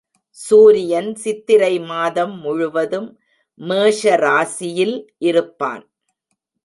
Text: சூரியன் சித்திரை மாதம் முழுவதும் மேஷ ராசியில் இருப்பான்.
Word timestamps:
சூரியன் 0.39 1.09
சித்திரை 1.15 1.79
மாதம் 1.81 2.33
முழுவதும் 2.39 3.07
மேஷ 3.59 4.15
ராசியில் 4.15 4.95
இருப்பான். 5.19 5.83